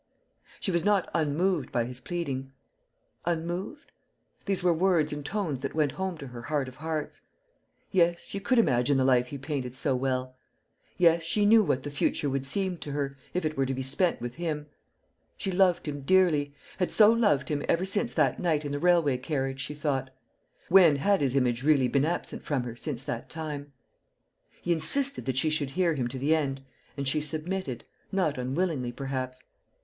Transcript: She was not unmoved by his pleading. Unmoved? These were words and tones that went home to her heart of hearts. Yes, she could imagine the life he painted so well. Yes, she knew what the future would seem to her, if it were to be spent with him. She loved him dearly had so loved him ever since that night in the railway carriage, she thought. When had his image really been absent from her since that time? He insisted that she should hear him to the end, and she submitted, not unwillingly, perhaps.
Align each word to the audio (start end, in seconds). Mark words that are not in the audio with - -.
She 0.59 0.71
was 0.71 0.83
not 0.83 1.07
unmoved 1.13 1.71
by 1.71 1.83
his 1.85 1.99
pleading. 1.99 2.51
Unmoved? 3.23 3.91
These 4.45 4.63
were 4.63 4.73
words 4.73 5.13
and 5.13 5.23
tones 5.23 5.61
that 5.61 5.75
went 5.75 5.91
home 5.91 6.17
to 6.17 6.25
her 6.29 6.41
heart 6.41 6.67
of 6.67 6.77
hearts. 6.77 7.21
Yes, 7.91 8.21
she 8.21 8.39
could 8.39 8.57
imagine 8.57 8.97
the 8.97 9.03
life 9.05 9.27
he 9.27 9.37
painted 9.37 9.75
so 9.75 9.95
well. 9.95 10.35
Yes, 10.97 11.21
she 11.21 11.45
knew 11.45 11.61
what 11.63 11.83
the 11.83 11.91
future 11.91 12.31
would 12.31 12.47
seem 12.47 12.79
to 12.79 12.93
her, 12.93 13.15
if 13.35 13.45
it 13.45 13.55
were 13.55 13.67
to 13.67 13.75
be 13.75 13.83
spent 13.83 14.19
with 14.19 14.33
him. 14.37 14.65
She 15.37 15.51
loved 15.51 15.87
him 15.87 16.01
dearly 16.01 16.55
had 16.77 16.89
so 16.91 17.11
loved 17.11 17.49
him 17.49 17.63
ever 17.69 17.85
since 17.85 18.15
that 18.15 18.39
night 18.39 18.65
in 18.65 18.71
the 18.71 18.79
railway 18.79 19.17
carriage, 19.17 19.61
she 19.61 19.75
thought. 19.75 20.09
When 20.67 20.95
had 20.95 21.21
his 21.21 21.35
image 21.35 21.61
really 21.61 21.87
been 21.87 22.05
absent 22.05 22.41
from 22.41 22.63
her 22.63 22.75
since 22.75 23.03
that 23.03 23.29
time? 23.29 23.71
He 24.63 24.73
insisted 24.73 25.25
that 25.27 25.37
she 25.37 25.51
should 25.51 25.69
hear 25.69 25.93
him 25.93 26.07
to 26.07 26.17
the 26.17 26.35
end, 26.35 26.63
and 26.97 27.07
she 27.07 27.21
submitted, 27.21 27.83
not 28.11 28.39
unwillingly, 28.39 28.91
perhaps. 28.93 29.43